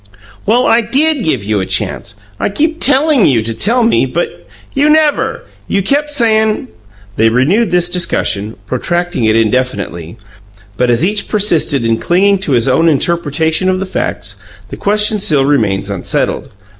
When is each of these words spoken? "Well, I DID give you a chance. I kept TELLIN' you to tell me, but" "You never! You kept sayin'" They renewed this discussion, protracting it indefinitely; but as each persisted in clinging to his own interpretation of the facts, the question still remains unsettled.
"Well, 0.47 0.65
I 0.65 0.81
DID 0.81 1.23
give 1.23 1.43
you 1.43 1.59
a 1.59 1.65
chance. 1.67 2.15
I 2.39 2.49
kept 2.49 2.81
TELLIN' 2.81 3.27
you 3.27 3.43
to 3.43 3.53
tell 3.53 3.83
me, 3.83 4.07
but" 4.07 4.47
"You 4.73 4.89
never! 4.89 5.43
You 5.67 5.83
kept 5.83 6.11
sayin'" 6.11 6.69
They 7.17 7.29
renewed 7.29 7.69
this 7.69 7.87
discussion, 7.87 8.55
protracting 8.65 9.25
it 9.25 9.35
indefinitely; 9.35 10.17
but 10.75 10.89
as 10.89 11.05
each 11.05 11.27
persisted 11.27 11.85
in 11.85 11.99
clinging 11.99 12.39
to 12.39 12.53
his 12.53 12.67
own 12.67 12.89
interpretation 12.89 13.69
of 13.69 13.79
the 13.79 13.85
facts, 13.85 14.37
the 14.69 14.75
question 14.75 15.19
still 15.19 15.45
remains 15.45 15.87
unsettled. 15.91 16.49